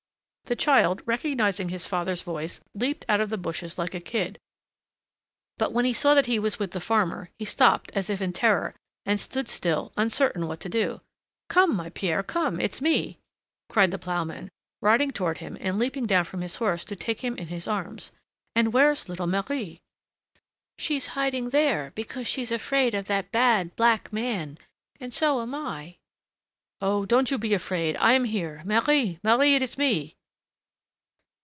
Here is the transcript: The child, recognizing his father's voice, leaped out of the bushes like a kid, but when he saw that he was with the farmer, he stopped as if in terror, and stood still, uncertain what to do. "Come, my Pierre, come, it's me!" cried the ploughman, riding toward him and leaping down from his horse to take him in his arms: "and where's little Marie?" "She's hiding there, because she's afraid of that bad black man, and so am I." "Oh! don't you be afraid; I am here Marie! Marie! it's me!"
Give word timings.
The 0.45 0.55
child, 0.57 1.01
recognizing 1.05 1.69
his 1.69 1.87
father's 1.87 2.23
voice, 2.23 2.59
leaped 2.75 3.05
out 3.07 3.21
of 3.21 3.29
the 3.29 3.37
bushes 3.37 3.77
like 3.77 3.95
a 3.95 4.01
kid, 4.01 4.37
but 5.57 5.71
when 5.71 5.85
he 5.85 5.93
saw 5.93 6.13
that 6.13 6.25
he 6.25 6.39
was 6.39 6.59
with 6.59 6.71
the 6.71 6.81
farmer, 6.81 7.29
he 7.39 7.45
stopped 7.45 7.89
as 7.95 8.09
if 8.09 8.21
in 8.21 8.33
terror, 8.33 8.75
and 9.05 9.17
stood 9.17 9.47
still, 9.47 9.93
uncertain 9.95 10.47
what 10.47 10.59
to 10.59 10.67
do. 10.67 10.99
"Come, 11.47 11.73
my 11.73 11.89
Pierre, 11.89 12.21
come, 12.21 12.59
it's 12.59 12.81
me!" 12.81 13.17
cried 13.69 13.91
the 13.91 13.97
ploughman, 13.97 14.49
riding 14.81 15.11
toward 15.11 15.37
him 15.37 15.57
and 15.61 15.79
leaping 15.79 16.05
down 16.05 16.25
from 16.25 16.41
his 16.41 16.57
horse 16.57 16.83
to 16.83 16.97
take 16.97 17.21
him 17.21 17.37
in 17.37 17.47
his 17.47 17.65
arms: 17.65 18.11
"and 18.53 18.73
where's 18.73 19.07
little 19.07 19.27
Marie?" 19.27 19.79
"She's 20.77 21.07
hiding 21.15 21.51
there, 21.51 21.93
because 21.95 22.27
she's 22.27 22.51
afraid 22.51 22.93
of 22.93 23.05
that 23.05 23.31
bad 23.31 23.73
black 23.77 24.11
man, 24.11 24.57
and 24.99 25.13
so 25.13 25.41
am 25.41 25.55
I." 25.55 25.95
"Oh! 26.81 27.05
don't 27.05 27.31
you 27.31 27.37
be 27.37 27.53
afraid; 27.53 27.95
I 28.01 28.11
am 28.11 28.25
here 28.25 28.61
Marie! 28.65 29.17
Marie! 29.23 29.55
it's 29.55 29.77
me!" 29.77 30.17